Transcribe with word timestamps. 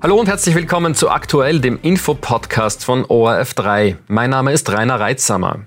Hallo 0.00 0.14
und 0.14 0.28
herzlich 0.28 0.54
willkommen 0.54 0.94
zu 0.94 1.10
Aktuell, 1.10 1.60
dem 1.60 1.76
Infopodcast 1.82 2.84
von 2.84 3.04
ORF3. 3.04 3.96
Mein 4.06 4.30
Name 4.30 4.52
ist 4.52 4.70
Rainer 4.70 5.00
Reitsamer. 5.00 5.62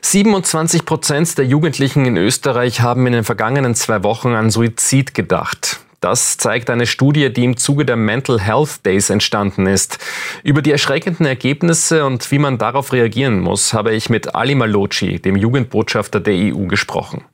27 0.00 0.86
Prozent 0.86 1.36
der 1.36 1.44
Jugendlichen 1.44 2.06
in 2.06 2.16
Österreich 2.16 2.80
haben 2.80 3.06
in 3.06 3.12
den 3.12 3.22
vergangenen 3.22 3.74
zwei 3.74 4.02
Wochen 4.02 4.28
an 4.28 4.48
Suizid 4.48 5.12
gedacht. 5.12 5.80
Das 6.00 6.38
zeigt 6.38 6.70
eine 6.70 6.86
Studie, 6.86 7.30
die 7.30 7.44
im 7.44 7.58
Zuge 7.58 7.84
der 7.84 7.96
Mental 7.96 8.40
Health 8.40 8.86
Days 8.86 9.10
entstanden 9.10 9.66
ist. 9.66 9.98
Über 10.42 10.62
die 10.62 10.72
erschreckenden 10.72 11.26
Ergebnisse 11.26 12.06
und 12.06 12.30
wie 12.30 12.38
man 12.38 12.56
darauf 12.56 12.94
reagieren 12.94 13.40
muss, 13.40 13.74
habe 13.74 13.92
ich 13.94 14.08
mit 14.08 14.34
Ali 14.34 14.54
Malocci, 14.54 15.20
dem 15.20 15.36
Jugendbotschafter 15.36 16.20
der 16.20 16.32
EU, 16.34 16.66
gesprochen. 16.66 17.26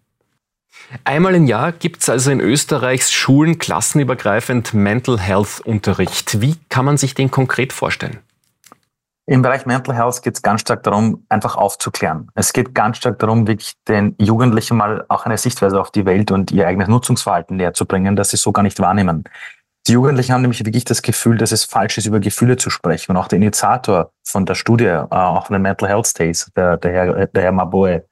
Einmal 1.04 1.34
im 1.34 1.46
Jahr 1.46 1.72
gibt 1.72 2.02
es 2.02 2.08
also 2.08 2.30
in 2.30 2.40
Österreichs 2.40 3.12
Schulen 3.12 3.58
klassenübergreifend 3.58 4.74
Mental 4.74 5.18
Health 5.18 5.60
Unterricht. 5.64 6.40
Wie 6.40 6.56
kann 6.68 6.84
man 6.84 6.96
sich 6.96 7.14
den 7.14 7.30
konkret 7.30 7.72
vorstellen? 7.72 8.18
Im 9.26 9.40
Bereich 9.40 9.66
Mental 9.66 9.94
Health 9.94 10.22
geht 10.22 10.34
es 10.34 10.42
ganz 10.42 10.62
stark 10.62 10.82
darum, 10.82 11.24
einfach 11.28 11.56
aufzuklären. 11.56 12.28
Es 12.34 12.52
geht 12.52 12.74
ganz 12.74 12.98
stark 12.98 13.18
darum, 13.20 13.46
wirklich 13.46 13.74
den 13.88 14.14
Jugendlichen 14.18 14.76
mal 14.76 15.04
auch 15.08 15.24
eine 15.24 15.38
Sichtweise 15.38 15.80
auf 15.80 15.90
die 15.90 16.04
Welt 16.04 16.30
und 16.30 16.50
ihr 16.50 16.66
eigenes 16.66 16.88
Nutzungsverhalten 16.88 17.56
näher 17.56 17.72
zu 17.72 17.86
bringen, 17.86 18.16
dass 18.16 18.30
sie 18.30 18.36
so 18.36 18.52
gar 18.52 18.62
nicht 18.62 18.80
wahrnehmen. 18.80 19.24
Die 19.86 19.92
Jugendlichen 19.92 20.32
haben 20.32 20.42
nämlich 20.42 20.64
wirklich 20.64 20.84
das 20.84 21.02
Gefühl, 21.02 21.38
dass 21.38 21.50
es 21.52 21.64
falsch 21.64 21.98
ist, 21.98 22.06
über 22.06 22.20
Gefühle 22.20 22.56
zu 22.56 22.70
sprechen. 22.70 23.12
Und 23.12 23.16
auch 23.16 23.28
der 23.28 23.38
Initiator 23.38 24.12
von 24.24 24.44
der 24.44 24.54
Studie, 24.54 24.84
äh, 24.84 25.06
auch 25.10 25.46
von 25.46 25.54
den 25.54 25.62
Mental 25.62 25.88
Health 25.88 26.18
Days, 26.18 26.50
der, 26.56 26.76
der, 26.76 26.92
Herr, 26.92 27.26
der 27.26 27.42
Herr 27.42 27.52
Maboe, 27.52 28.04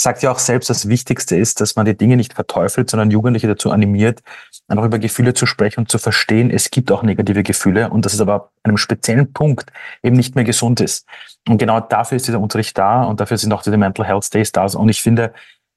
sagt 0.00 0.22
ja 0.22 0.30
auch 0.30 0.38
selbst, 0.38 0.70
das 0.70 0.88
Wichtigste 0.88 1.36
ist, 1.36 1.60
dass 1.60 1.76
man 1.76 1.84
die 1.84 1.96
Dinge 1.96 2.16
nicht 2.16 2.32
verteufelt, 2.32 2.88
sondern 2.88 3.10
Jugendliche 3.10 3.46
dazu 3.46 3.70
animiert, 3.70 4.20
einfach 4.66 4.84
über 4.84 4.98
Gefühle 4.98 5.34
zu 5.34 5.44
sprechen 5.44 5.80
und 5.80 5.90
zu 5.90 5.98
verstehen, 5.98 6.50
es 6.50 6.70
gibt 6.70 6.90
auch 6.90 7.02
negative 7.02 7.42
Gefühle 7.42 7.90
und 7.90 8.06
dass 8.06 8.14
es 8.14 8.20
aber 8.20 8.34
ab 8.34 8.52
einem 8.62 8.78
speziellen 8.78 9.32
Punkt 9.32 9.70
eben 10.02 10.16
nicht 10.16 10.36
mehr 10.36 10.44
gesund 10.44 10.80
ist. 10.80 11.06
Und 11.46 11.58
genau 11.58 11.80
dafür 11.80 12.16
ist 12.16 12.26
dieser 12.26 12.40
Unterricht 12.40 12.78
da 12.78 13.04
und 13.04 13.20
dafür 13.20 13.36
sind 13.36 13.52
auch 13.52 13.62
diese 13.62 13.76
Mental 13.76 14.06
Health 14.06 14.32
Days 14.32 14.52
da. 14.52 14.64
Und 14.64 14.88
ich 14.88 15.02
finde, 15.02 15.34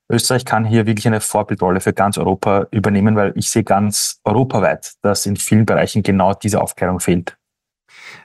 Österreich 0.10 0.46
kann 0.46 0.64
hier 0.64 0.86
wirklich 0.86 1.08
eine 1.08 1.20
Vorbildrolle 1.20 1.82
für 1.82 1.92
ganz 1.92 2.18
Europa 2.18 2.68
übernehmen, 2.72 3.18
weil 3.18 3.34
ich 3.36 3.50
sehe 3.50 3.64
ganz 3.64 4.22
europaweit, 4.24 4.94
dass 5.02 5.26
in 5.26 5.36
vielen 5.36 5.66
Bereichen 5.66 6.02
genau 6.02 6.34
diese 6.34 6.62
Aufklärung 6.62 7.02
fehlt. 7.02 7.36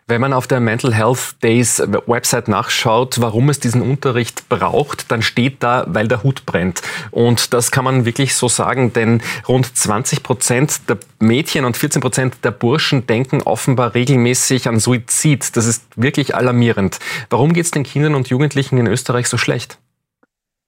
Wenn 0.07 0.23
man 0.23 0.33
auf 0.33 0.47
der 0.47 0.61
Mental 0.61 0.95
Health 0.95 1.37
Days 1.43 1.83
Website 2.07 2.49
nachschaut, 2.49 3.21
warum 3.21 3.51
es 3.51 3.61
diesen 3.61 3.83
Unterricht 3.83 4.49
braucht, 4.49 5.11
dann 5.11 5.21
steht 5.21 5.63
da, 5.63 5.85
weil 5.87 6.09
der 6.09 6.23
Hut 6.23 6.47
brennt. 6.47 6.81
Und 7.11 7.53
das 7.53 7.71
kann 7.71 7.85
man 7.85 8.07
wirklich 8.07 8.35
so 8.35 8.49
sagen, 8.49 8.93
denn 8.95 9.21
rund 9.47 9.77
20 9.77 10.23
Prozent 10.23 10.89
der 10.89 10.99
Mädchen 11.19 11.67
und 11.67 11.77
14 11.77 12.01
Prozent 12.01 12.37
der 12.43 12.53
Burschen 12.53 13.07
denken 13.07 13.43
offenbar 13.43 13.95
regelmäßig 13.95 14.67
an 14.67 14.79
Suizid. 14.79 15.57
Das 15.57 15.67
ist 15.67 15.85
wirklich 15.97 16.35
alarmierend. 16.35 16.99
Warum 17.29 17.53
geht 17.53 17.67
es 17.67 17.71
den 17.71 17.83
Kindern 17.83 18.15
und 18.15 18.29
Jugendlichen 18.29 18.79
in 18.79 18.87
Österreich 18.87 19.29
so 19.29 19.37
schlecht? 19.37 19.79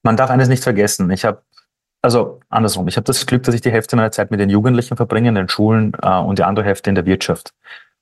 Man 0.02 0.16
darf 0.16 0.30
eines 0.30 0.48
nicht 0.48 0.62
vergessen. 0.62 1.10
Ich 1.10 1.24
habe 1.24 1.42
also 2.02 2.40
andersrum. 2.48 2.88
Ich 2.88 2.96
habe 2.96 3.04
das 3.04 3.26
Glück, 3.26 3.42
dass 3.42 3.54
ich 3.54 3.60
die 3.60 3.70
Hälfte 3.70 3.96
meiner 3.96 4.10
Zeit 4.10 4.30
mit 4.30 4.40
den 4.40 4.50
Jugendlichen 4.50 4.96
verbringe, 4.96 5.28
in 5.28 5.34
den 5.34 5.48
Schulen 5.48 5.92
äh, 6.02 6.18
und 6.18 6.38
die 6.38 6.44
andere 6.44 6.64
Hälfte 6.64 6.90
in 6.90 6.94
der 6.94 7.04
Wirtschaft. 7.04 7.52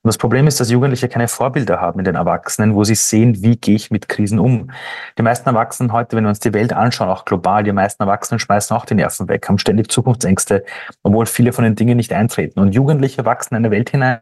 Und 0.02 0.08
das 0.08 0.18
Problem 0.18 0.46
ist, 0.46 0.60
dass 0.60 0.70
Jugendliche 0.70 1.08
keine 1.08 1.26
Vorbilder 1.26 1.80
haben 1.80 1.98
in 1.98 2.04
den 2.04 2.14
Erwachsenen, 2.14 2.74
wo 2.74 2.84
sie 2.84 2.94
sehen, 2.94 3.42
wie 3.42 3.56
gehe 3.56 3.74
ich 3.74 3.90
mit 3.90 4.08
Krisen 4.08 4.38
um. 4.38 4.70
Die 5.18 5.22
meisten 5.22 5.48
Erwachsenen 5.48 5.92
heute, 5.92 6.16
wenn 6.16 6.24
wir 6.24 6.28
uns 6.28 6.38
die 6.38 6.54
Welt 6.54 6.72
anschauen, 6.72 7.08
auch 7.08 7.24
global, 7.24 7.64
die 7.64 7.72
meisten 7.72 8.04
Erwachsenen 8.04 8.38
schmeißen 8.38 8.76
auch 8.76 8.86
die 8.86 8.94
Nerven 8.94 9.28
weg, 9.28 9.48
haben 9.48 9.58
ständig 9.58 9.90
Zukunftsängste, 9.90 10.64
obwohl 11.02 11.26
viele 11.26 11.52
von 11.52 11.64
den 11.64 11.74
Dingen 11.74 11.96
nicht 11.96 12.12
eintreten. 12.12 12.60
Und 12.60 12.74
Jugendliche 12.74 13.24
wachsen 13.24 13.54
in 13.54 13.64
eine 13.64 13.72
Welt 13.72 13.90
hinein, 13.90 14.20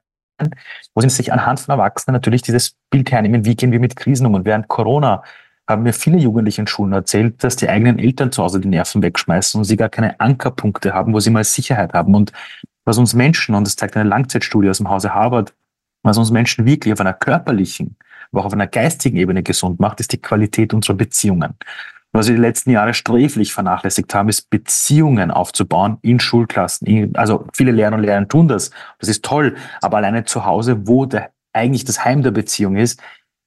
wo 0.94 1.02
sie 1.02 1.10
sich 1.10 1.30
anhand 1.30 1.60
von 1.60 1.72
Erwachsenen 1.74 2.14
natürlich 2.14 2.40
dieses 2.40 2.74
Bild 2.90 3.12
hernehmen, 3.12 3.44
wie 3.44 3.54
gehen 3.54 3.70
wir 3.70 3.80
mit 3.80 3.96
Krisen 3.96 4.26
um. 4.26 4.34
Und 4.34 4.46
während 4.46 4.68
Corona 4.68 5.22
haben 5.68 5.82
mir 5.82 5.92
viele 5.92 6.16
Jugendliche 6.16 6.62
in 6.62 6.66
Schulen 6.66 6.92
erzählt, 6.92 7.42
dass 7.44 7.56
die 7.56 7.68
eigenen 7.68 7.98
Eltern 7.98 8.32
zu 8.32 8.42
Hause 8.42 8.60
die 8.60 8.68
Nerven 8.68 9.02
wegschmeißen 9.02 9.58
und 9.58 9.64
sie 9.64 9.76
gar 9.76 9.88
keine 9.88 10.20
Ankerpunkte 10.20 10.94
haben, 10.94 11.12
wo 11.12 11.20
sie 11.20 11.30
mal 11.30 11.44
Sicherheit 11.44 11.92
haben. 11.92 12.14
Und 12.14 12.32
was 12.84 12.98
uns 12.98 13.14
Menschen, 13.14 13.54
und 13.54 13.66
das 13.66 13.76
zeigt 13.76 13.96
eine 13.96 14.08
Langzeitstudie 14.08 14.70
aus 14.70 14.78
dem 14.78 14.88
Hause 14.88 15.12
Harvard, 15.12 15.52
was 16.06 16.18
uns 16.18 16.30
Menschen 16.30 16.64
wirklich 16.64 16.92
auf 16.92 17.00
einer 17.00 17.12
körperlichen, 17.12 17.96
aber 18.32 18.42
auch 18.42 18.46
auf 18.46 18.52
einer 18.52 18.66
geistigen 18.66 19.16
Ebene 19.16 19.42
gesund 19.42 19.80
macht, 19.80 20.00
ist 20.00 20.12
die 20.12 20.20
Qualität 20.20 20.74
unserer 20.74 20.96
Beziehungen. 20.96 21.54
Was 22.12 22.28
wir 22.28 22.34
die 22.34 22.40
letzten 22.40 22.70
Jahre 22.70 22.94
sträflich 22.94 23.52
vernachlässigt 23.52 24.14
haben, 24.14 24.30
ist 24.30 24.48
Beziehungen 24.48 25.30
aufzubauen 25.30 25.98
in 26.00 26.18
Schulklassen. 26.18 27.14
Also 27.14 27.46
viele 27.52 27.72
Lehrer 27.72 27.94
und 27.94 28.00
Lehrer 28.00 28.26
tun 28.26 28.48
das. 28.48 28.70
Das 28.98 29.10
ist 29.10 29.22
toll. 29.22 29.56
Aber 29.82 29.98
alleine 29.98 30.24
zu 30.24 30.46
Hause, 30.46 30.88
wo 30.88 31.04
der, 31.04 31.30
eigentlich 31.52 31.84
das 31.84 32.04
Heim 32.06 32.22
der 32.22 32.30
Beziehung 32.30 32.76
ist, 32.76 33.02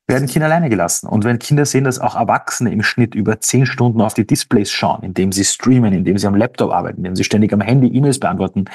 werden 0.08 0.28
Kinder 0.28 0.48
alleine 0.48 0.70
gelassen. 0.70 1.08
Und 1.08 1.24
wenn 1.24 1.40
Kinder 1.40 1.66
sehen, 1.66 1.84
dass 1.84 2.00
auch 2.00 2.16
Erwachsene 2.16 2.72
im 2.72 2.84
Schnitt 2.84 3.16
über 3.16 3.40
zehn 3.40 3.66
Stunden 3.66 4.02
auf 4.02 4.14
die 4.14 4.28
Displays 4.28 4.72
schauen, 4.72 5.04
indem 5.04 5.32
sie 5.32 5.46
streamen, 5.46 5.94
indem 5.94 6.18
sie 6.18 6.28
am 6.28 6.36
Laptop 6.36 6.72
arbeiten, 6.72 6.98
indem 6.98 7.16
sie 7.16 7.24
ständig 7.24 7.54
am 7.54 7.62
Handy 7.62 7.88
E-Mails 7.88 8.20
beantworten, 8.20 8.66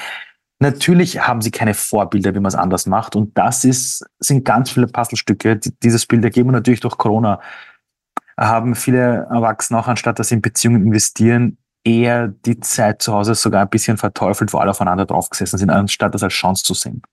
Natürlich 0.65 1.19
haben 1.19 1.43
sie 1.43 1.51
keine 1.51 1.75
Vorbilder, 1.75 2.33
wie 2.33 2.39
man 2.39 2.47
es 2.47 2.55
anders 2.55 2.87
macht. 2.87 3.15
Und 3.15 3.37
das 3.37 3.63
ist, 3.65 4.03
sind 4.17 4.43
ganz 4.45 4.71
viele 4.71 4.87
Puzzlestücke, 4.87 5.57
die 5.57 5.71
dieses 5.83 6.07
Bild 6.07 6.23
ergeben. 6.23 6.49
Und 6.49 6.55
natürlich 6.55 6.79
durch 6.79 6.97
Corona 6.97 7.39
haben 8.35 8.73
viele 8.73 9.27
Erwachsene 9.29 9.79
auch, 9.79 9.87
anstatt 9.87 10.17
dass 10.17 10.29
sie 10.29 10.35
in 10.35 10.41
Beziehungen 10.41 10.81
investieren, 10.83 11.59
eher 11.83 12.29
die 12.29 12.59
Zeit 12.61 13.03
zu 13.03 13.13
Hause 13.13 13.35
sogar 13.35 13.61
ein 13.61 13.69
bisschen 13.69 13.97
verteufelt, 13.97 14.53
wo 14.53 14.57
alle 14.57 14.71
aufeinander 14.71 15.05
draufgesessen 15.05 15.59
sind, 15.59 15.69
anstatt 15.69 16.15
das 16.15 16.23
als 16.23 16.33
Chance 16.33 16.63
zu 16.63 16.73
sehen. 16.73 17.03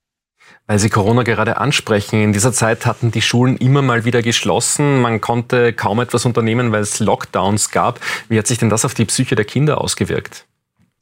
Weil 0.66 0.78
Sie 0.78 0.88
Corona 0.88 1.22
gerade 1.22 1.58
ansprechen, 1.58 2.22
in 2.22 2.32
dieser 2.32 2.54
Zeit 2.54 2.86
hatten 2.86 3.10
die 3.10 3.20
Schulen 3.20 3.58
immer 3.58 3.82
mal 3.82 4.06
wieder 4.06 4.22
geschlossen. 4.22 5.02
Man 5.02 5.20
konnte 5.20 5.74
kaum 5.74 6.00
etwas 6.00 6.24
unternehmen, 6.24 6.72
weil 6.72 6.80
es 6.80 7.00
Lockdowns 7.00 7.70
gab. 7.70 8.00
Wie 8.30 8.38
hat 8.38 8.46
sich 8.46 8.56
denn 8.56 8.70
das 8.70 8.86
auf 8.86 8.94
die 8.94 9.04
Psyche 9.04 9.34
der 9.34 9.44
Kinder 9.44 9.78
ausgewirkt? 9.78 10.46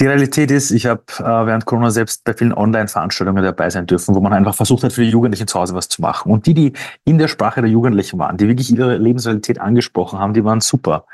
Die 0.00 0.06
Realität 0.06 0.50
ist, 0.50 0.70
ich 0.70 0.86
habe 0.86 1.02
äh, 1.18 1.22
während 1.22 1.66
Corona 1.66 1.90
selbst 1.90 2.24
bei 2.24 2.32
vielen 2.32 2.54
Online-Veranstaltungen 2.54 3.44
dabei 3.44 3.68
sein 3.68 3.86
dürfen, 3.86 4.14
wo 4.14 4.20
man 4.20 4.32
einfach 4.32 4.54
versucht 4.54 4.82
hat, 4.82 4.94
für 4.94 5.02
die 5.02 5.10
Jugendlichen 5.10 5.46
zu 5.46 5.60
Hause 5.60 5.74
was 5.74 5.90
zu 5.90 6.00
machen. 6.00 6.32
Und 6.32 6.46
die, 6.46 6.54
die 6.54 6.72
in 7.04 7.18
der 7.18 7.28
Sprache 7.28 7.60
der 7.60 7.70
Jugendlichen 7.70 8.18
waren, 8.18 8.38
die 8.38 8.48
wirklich 8.48 8.72
ihre 8.72 8.96
Lebensrealität 8.96 9.60
angesprochen 9.60 10.18
haben, 10.18 10.32
die 10.32 10.42
waren 10.42 10.62
super. 10.62 11.04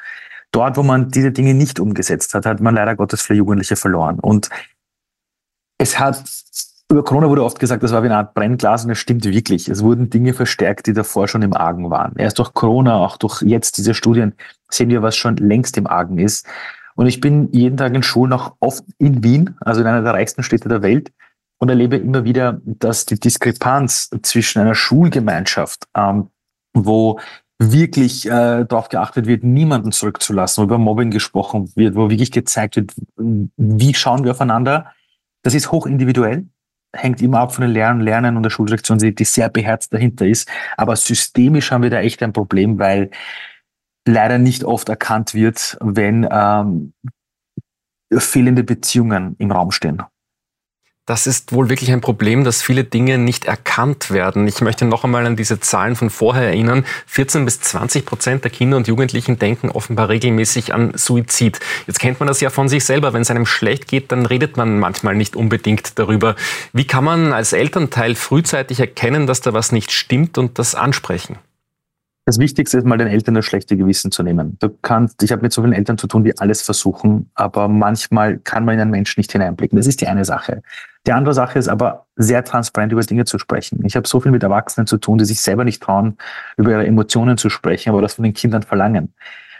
Dort, 0.52 0.76
wo 0.76 0.84
man 0.84 1.10
diese 1.10 1.32
Dinge 1.32 1.52
nicht 1.52 1.80
umgesetzt 1.80 2.32
hat, 2.34 2.46
hat 2.46 2.60
man 2.60 2.76
leider 2.76 2.94
Gottes 2.94 3.22
viele 3.22 3.38
Jugendliche 3.38 3.74
verloren. 3.74 4.20
Und 4.20 4.50
es 5.78 5.98
hat, 5.98 6.22
über 6.88 7.02
Corona 7.02 7.28
wurde 7.28 7.42
oft 7.42 7.58
gesagt, 7.58 7.82
das 7.82 7.90
war 7.90 8.04
wie 8.04 8.06
eine 8.06 8.18
Art 8.18 8.34
Brennglas 8.34 8.84
und 8.84 8.92
es 8.92 8.98
stimmt 8.98 9.24
wirklich. 9.24 9.68
Es 9.68 9.82
wurden 9.82 10.10
Dinge 10.10 10.32
verstärkt, 10.32 10.86
die 10.86 10.92
davor 10.92 11.26
schon 11.26 11.42
im 11.42 11.54
Argen 11.54 11.90
waren. 11.90 12.14
Erst 12.16 12.38
durch 12.38 12.54
Corona, 12.54 12.98
auch 12.98 13.16
durch 13.16 13.42
jetzt 13.42 13.78
diese 13.78 13.94
Studien 13.94 14.34
sehen 14.70 14.90
wir, 14.90 15.02
was 15.02 15.16
schon 15.16 15.36
längst 15.38 15.76
im 15.76 15.88
Argen 15.88 16.18
ist. 16.18 16.46
Und 16.96 17.06
ich 17.06 17.20
bin 17.20 17.52
jeden 17.52 17.76
Tag 17.76 17.94
in 17.94 18.02
Schulen 18.02 18.32
auch 18.32 18.56
oft 18.58 18.84
in 18.98 19.22
Wien, 19.22 19.54
also 19.60 19.80
in 19.80 19.86
einer 19.86 20.02
der 20.02 20.14
reichsten 20.14 20.42
Städte 20.42 20.68
der 20.68 20.82
Welt, 20.82 21.12
und 21.58 21.68
erlebe 21.68 21.96
immer 21.96 22.24
wieder, 22.24 22.60
dass 22.64 23.06
die 23.06 23.18
Diskrepanz 23.18 24.10
zwischen 24.22 24.60
einer 24.60 24.74
Schulgemeinschaft, 24.74 25.86
ähm, 25.96 26.28
wo 26.74 27.18
wirklich 27.58 28.26
äh, 28.26 28.64
darauf 28.64 28.88
geachtet 28.90 29.26
wird, 29.26 29.42
niemanden 29.42 29.92
zurückzulassen, 29.92 30.60
wo 30.60 30.66
über 30.66 30.78
Mobbing 30.78 31.10
gesprochen 31.10 31.72
wird, 31.74 31.94
wo 31.94 32.10
wirklich 32.10 32.32
gezeigt 32.32 32.76
wird, 32.76 32.92
wie 33.16 33.94
schauen 33.94 34.24
wir 34.24 34.32
aufeinander. 34.32 34.92
Das 35.42 35.54
ist 35.54 35.72
hoch 35.72 35.86
individuell, 35.86 36.46
hängt 36.94 37.22
immer 37.22 37.40
ab 37.40 37.54
von 37.54 37.62
den 37.62 37.70
Lehrern, 37.70 38.00
Lernen 38.00 38.36
und 38.36 38.42
der 38.42 38.50
Schuldirektion, 38.50 38.98
die 38.98 39.24
sehr 39.24 39.48
beherzt 39.48 39.94
dahinter 39.94 40.26
ist. 40.26 40.48
Aber 40.76 40.96
systemisch 40.96 41.70
haben 41.70 41.82
wir 41.82 41.90
da 41.90 42.00
echt 42.00 42.22
ein 42.22 42.34
Problem, 42.34 42.78
weil 42.78 43.10
leider 44.06 44.38
nicht 44.38 44.64
oft 44.64 44.88
erkannt 44.88 45.34
wird, 45.34 45.76
wenn 45.80 46.26
ähm, 46.30 46.92
fehlende 48.16 48.64
Beziehungen 48.64 49.36
im 49.38 49.50
Raum 49.50 49.72
stehen. 49.72 50.02
Das 51.08 51.28
ist 51.28 51.52
wohl 51.52 51.68
wirklich 51.68 51.92
ein 51.92 52.00
Problem, 52.00 52.42
dass 52.42 52.62
viele 52.62 52.82
Dinge 52.82 53.16
nicht 53.16 53.44
erkannt 53.44 54.10
werden. 54.10 54.48
Ich 54.48 54.60
möchte 54.60 54.84
noch 54.84 55.04
einmal 55.04 55.24
an 55.24 55.36
diese 55.36 55.60
Zahlen 55.60 55.94
von 55.94 56.10
vorher 56.10 56.48
erinnern. 56.48 56.84
14 57.06 57.44
bis 57.44 57.60
20 57.60 58.04
Prozent 58.04 58.42
der 58.42 58.50
Kinder 58.50 58.76
und 58.76 58.88
Jugendlichen 58.88 59.38
denken 59.38 59.70
offenbar 59.70 60.08
regelmäßig 60.08 60.74
an 60.74 60.94
Suizid. 60.96 61.60
Jetzt 61.86 62.00
kennt 62.00 62.18
man 62.18 62.26
das 62.26 62.40
ja 62.40 62.50
von 62.50 62.68
sich 62.68 62.84
selber. 62.84 63.12
Wenn 63.12 63.22
es 63.22 63.30
einem 63.30 63.46
schlecht 63.46 63.86
geht, 63.86 64.10
dann 64.10 64.26
redet 64.26 64.56
man 64.56 64.80
manchmal 64.80 65.14
nicht 65.14 65.36
unbedingt 65.36 65.96
darüber. 65.96 66.34
Wie 66.72 66.88
kann 66.88 67.04
man 67.04 67.32
als 67.32 67.52
Elternteil 67.52 68.16
frühzeitig 68.16 68.80
erkennen, 68.80 69.28
dass 69.28 69.40
da 69.40 69.52
was 69.52 69.70
nicht 69.70 69.92
stimmt 69.92 70.38
und 70.38 70.58
das 70.58 70.74
ansprechen? 70.74 71.38
Das 72.28 72.40
Wichtigste 72.40 72.78
ist 72.78 72.84
mal 72.84 72.98
den 72.98 73.06
Eltern 73.06 73.34
das 73.34 73.44
schlechte 73.44 73.76
Gewissen 73.76 74.10
zu 74.10 74.24
nehmen. 74.24 74.56
Du 74.58 74.68
kannst, 74.68 75.22
ich 75.22 75.30
habe 75.30 75.42
mit 75.42 75.52
so 75.52 75.62
vielen 75.62 75.72
Eltern 75.72 75.96
zu 75.96 76.08
tun, 76.08 76.24
die 76.24 76.36
alles 76.36 76.60
versuchen, 76.60 77.30
aber 77.34 77.68
manchmal 77.68 78.38
kann 78.38 78.64
man 78.64 78.74
in 78.74 78.80
einen 78.80 78.90
Menschen 78.90 79.20
nicht 79.20 79.30
hineinblicken. 79.30 79.76
Das 79.76 79.86
ist 79.86 80.00
die 80.00 80.08
eine 80.08 80.24
Sache. 80.24 80.62
Die 81.06 81.12
andere 81.12 81.34
Sache 81.34 81.56
ist 81.60 81.68
aber, 81.68 82.06
sehr 82.16 82.42
transparent 82.42 82.90
über 82.90 83.02
Dinge 83.02 83.26
zu 83.26 83.38
sprechen. 83.38 83.84
Ich 83.84 83.94
habe 83.94 84.08
so 84.08 84.18
viel 84.18 84.32
mit 84.32 84.42
Erwachsenen 84.42 84.88
zu 84.88 84.98
tun, 84.98 85.18
die 85.18 85.24
sich 85.24 85.40
selber 85.40 85.62
nicht 85.62 85.80
trauen, 85.80 86.16
über 86.56 86.72
ihre 86.72 86.86
Emotionen 86.86 87.38
zu 87.38 87.48
sprechen, 87.48 87.90
aber 87.90 88.02
das 88.02 88.14
von 88.14 88.24
den 88.24 88.34
Kindern 88.34 88.64
verlangen. 88.64 89.14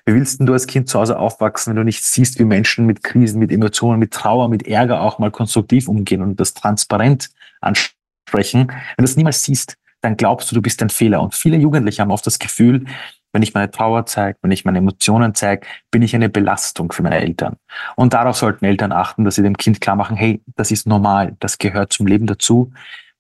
Wie 0.05 0.15
willst 0.15 0.41
denn 0.41 0.47
du 0.47 0.53
als 0.53 0.67
Kind 0.67 0.89
zu 0.89 0.99
Hause 0.99 1.21
aufwachsen, 1.21 1.71
wenn 1.71 1.77
du 1.77 1.85
nicht 1.85 2.03
siehst, 2.03 2.41
wie 2.41 2.45
Menschen 2.45 2.85
mit 2.85 3.05
Krisen, 3.05 3.39
mit 3.39 3.53
Emotionen, 3.53 4.01
mit 4.01 4.13
Trauer, 4.13 4.49
mit 4.49 4.67
Ärger 4.67 5.03
auch 5.03 5.21
mal 5.21 5.31
konstruktiv 5.31 5.87
umgehen 5.87 6.21
und 6.21 6.41
das 6.41 6.55
transparent 6.55 7.29
anschauen? 7.61 7.97
sprechen, 8.29 8.69
wenn 8.69 8.97
du 8.99 9.03
das 9.03 9.17
niemals 9.17 9.43
siehst, 9.43 9.77
dann 10.07 10.17
glaubst 10.17 10.49
du, 10.51 10.55
du 10.55 10.63
bist 10.63 10.81
ein 10.83 10.89
Fehler. 10.89 11.21
Und 11.21 11.35
viele 11.35 11.57
Jugendliche 11.57 12.01
haben 12.01 12.13
oft 12.13 12.25
das 12.25 12.39
Gefühl, 12.39 12.85
wenn 13.33 13.43
ich 13.43 13.55
meine 13.55 13.73
Trauer 13.73 14.07
zeige, 14.07 14.39
wenn 14.41 14.53
ich 14.53 14.65
meine 14.65 14.79
Emotionen 14.79 15.35
zeige, 15.35 15.67
bin 15.91 16.01
ich 16.01 16.15
eine 16.15 16.29
Belastung 16.29 16.93
für 16.93 17.03
meine 17.03 17.19
Eltern. 17.19 17.57
Und 17.97 18.15
darauf 18.15 18.37
sollten 18.37 18.65
Eltern 18.65 18.93
achten, 18.93 19.25
dass 19.25 19.35
sie 19.35 19.43
dem 19.43 19.57
Kind 19.57 19.81
klar 19.81 19.97
machen, 19.97 20.17
hey, 20.17 20.41
das 20.55 20.71
ist 20.71 20.87
normal, 20.87 21.37
das 21.41 21.59
gehört 21.59 21.93
zum 21.93 22.07
Leben 22.07 22.27
dazu. 22.27 22.73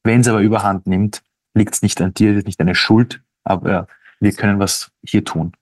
Wenn 0.04 0.20
es 0.20 0.28
aber 0.28 0.38
überhand 0.38 0.86
nimmt, 0.86 1.22
liegt 1.54 1.74
es 1.74 1.82
nicht 1.82 2.00
an 2.00 2.14
dir, 2.14 2.30
es 2.30 2.38
ist 2.38 2.46
nicht 2.46 2.60
deine 2.60 2.76
Schuld, 2.76 3.20
aber 3.42 3.88
wir 4.20 4.32
können 4.32 4.60
was 4.60 4.92
hier 5.04 5.24
tun. 5.24 5.54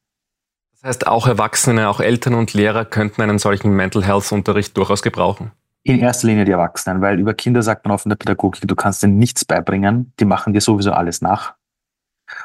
Das 0.74 0.90
heißt, 0.90 1.06
auch 1.06 1.26
Erwachsene, 1.26 1.88
auch 1.88 2.00
Eltern 2.00 2.34
und 2.34 2.52
Lehrer 2.52 2.84
könnten 2.84 3.22
einen 3.22 3.38
solchen 3.38 3.70
Mental 3.70 4.04
Health 4.04 4.30
Unterricht 4.30 4.76
durchaus 4.76 5.00
gebrauchen. 5.00 5.52
In 5.86 5.98
erster 5.98 6.28
Linie 6.28 6.46
die 6.46 6.52
Erwachsenen, 6.52 7.02
weil 7.02 7.20
über 7.20 7.34
Kinder 7.34 7.62
sagt 7.62 7.84
man 7.84 7.92
oft 7.92 8.06
in 8.06 8.08
der 8.08 8.16
Pädagogik, 8.16 8.66
du 8.66 8.74
kannst 8.74 9.02
denen 9.02 9.18
nichts 9.18 9.44
beibringen, 9.44 10.14
die 10.18 10.24
machen 10.24 10.54
dir 10.54 10.62
sowieso 10.62 10.92
alles 10.92 11.20
nach. 11.20 11.56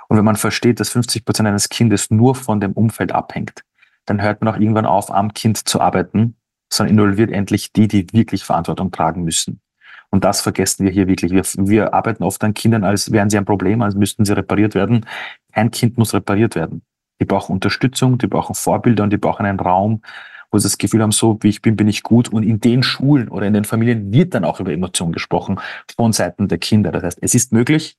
Und 0.10 0.18
wenn 0.18 0.26
man 0.26 0.36
versteht, 0.36 0.82
dass 0.82 0.90
50 0.90 1.24
Prozent 1.24 1.48
eines 1.48 1.70
Kindes 1.70 2.12
nur 2.12 2.36
von 2.36 2.60
dem 2.60 2.74
Umfeld 2.74 3.14
abhängt, 3.14 3.64
dann 4.06 4.22
hört 4.22 4.42
man 4.42 4.54
auch 4.54 4.60
irgendwann 4.60 4.86
auf, 4.86 5.10
am 5.10 5.34
Kind 5.34 5.70
zu 5.70 5.80
arbeiten, 5.80 6.36
sondern 6.70 6.96
involviert 6.96 7.32
endlich 7.32 7.72
die, 7.72 7.88
die 7.88 8.12
wirklich 8.12 8.44
Verantwortung 8.44 8.92
tragen 8.92 9.24
müssen. 9.24 9.62
Und 10.10 10.26
das 10.26 10.42
vergessen 10.42 10.84
wir 10.84 10.92
hier 10.92 11.08
wirklich. 11.08 11.32
Wir, 11.32 11.44
wir 11.66 11.94
arbeiten 11.94 12.24
oft 12.24 12.44
an 12.44 12.54
Kindern, 12.54 12.84
als 12.84 13.14
wären 13.14 13.30
sie 13.30 13.38
ein 13.38 13.46
Problem, 13.46 13.82
als 13.82 13.96
müssten 13.96 14.26
sie 14.26 14.36
repariert 14.36 14.76
werden. 14.76 15.06
Kein 15.54 15.72
Kind 15.72 15.98
muss 15.98 16.14
repariert 16.14 16.56
werden. 16.56 16.82
Die 17.22 17.26
brauchen 17.26 17.54
Unterstützung, 17.54 18.18
die 18.18 18.28
brauchen 18.28 18.54
Vorbilder 18.54 19.04
und 19.06 19.12
die 19.12 19.18
brauchen 19.18 19.46
einen 19.46 19.60
Raum, 19.60 20.02
wo 20.52 20.58
sie 20.58 20.64
das 20.64 20.78
Gefühl 20.78 21.02
haben, 21.02 21.12
so 21.12 21.38
wie 21.42 21.50
ich 21.50 21.62
bin, 21.62 21.76
bin 21.76 21.88
ich 21.88 22.04
gut. 22.04 22.30
Und 22.30 22.44
in 22.44 22.60
den 22.60 22.84
Schulen 22.84 23.30
oder 23.30 23.48
in 23.48 23.54
den 23.54 23.66
Familien 23.66 24.12
wird 24.12 24.34
dann 24.34 24.46
auch 24.46 24.60
über 24.60 24.72
Emotionen 24.72 25.12
gesprochen 25.12 25.60
von 25.96 26.14
Seiten 26.14 26.48
der 26.48 26.58
Kinder. 26.58 26.92
Das 26.92 27.04
heißt, 27.04 27.20
es 27.22 27.36
ist 27.36 27.52
möglich, 27.52 27.98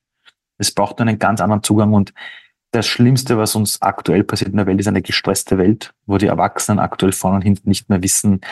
es 0.58 0.72
braucht 0.72 0.98
nur 0.98 1.08
einen 1.08 1.18
ganz 1.18 1.40
anderen 1.40 1.62
Zugang 1.62 1.92
und 1.92 2.12
das 2.72 2.86
Schlimmste, 2.86 3.36
was 3.36 3.56
uns 3.56 3.82
aktuell 3.82 4.22
passiert 4.22 4.50
in 4.50 4.56
der 4.56 4.66
Welt, 4.66 4.78
ist 4.78 4.86
eine 4.86 5.02
gestresste 5.02 5.58
Welt, 5.58 5.92
wo 6.06 6.18
die 6.18 6.26
Erwachsenen 6.26 6.78
aktuell 6.78 7.12
vorne 7.12 7.36
und 7.36 7.42
hinten 7.42 7.68
nicht 7.68 7.88
mehr 7.88 8.02
wissen, 8.02 8.42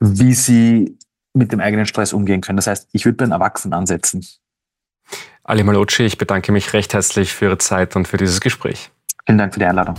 wie 0.00 0.34
sie 0.34 0.98
mit 1.32 1.52
dem 1.52 1.60
eigenen 1.60 1.86
Stress 1.86 2.12
umgehen 2.12 2.40
können. 2.40 2.56
Das 2.56 2.66
heißt, 2.66 2.88
ich 2.92 3.04
würde 3.04 3.16
bei 3.16 3.24
den 3.24 3.32
Erwachsenen 3.32 3.72
ansetzen. 3.72 4.26
Ali 5.44 5.62
Malocci, 5.62 6.02
ich 6.02 6.18
bedanke 6.18 6.52
mich 6.52 6.74
recht 6.74 6.92
herzlich 6.92 7.32
für 7.32 7.46
Ihre 7.46 7.58
Zeit 7.58 7.96
und 7.96 8.06
für 8.06 8.18
dieses 8.18 8.40
Gespräch. 8.40 8.90
Vielen 9.24 9.38
Dank 9.38 9.54
für 9.54 9.60
die 9.60 9.66
Einladung. 9.66 9.94